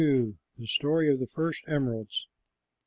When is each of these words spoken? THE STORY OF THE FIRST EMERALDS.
THE 0.57 0.65
STORY 0.65 1.11
OF 1.13 1.19
THE 1.19 1.27
FIRST 1.27 1.63
EMERALDS. 1.67 2.25